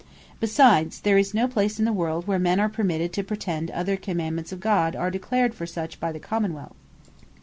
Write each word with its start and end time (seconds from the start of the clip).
Besides, 0.39 1.01
there 1.01 1.19
is 1.19 1.35
no 1.35 1.47
place 1.47 1.77
in 1.77 1.85
the 1.85 1.93
world 1.93 2.25
where 2.25 2.39
men 2.39 2.59
are 2.59 2.67
permitted 2.69 3.13
to 3.13 3.23
pretend 3.23 3.69
other 3.69 3.95
Commandements 3.97 4.51
of 4.51 4.59
God, 4.59 4.93
than 4.95 4.99
are 5.01 5.11
declared 5.11 5.53
for 5.53 5.67
such 5.67 5.99
by 5.99 6.11
the 6.11 6.19
Common 6.19 6.55
wealth. 6.55 6.75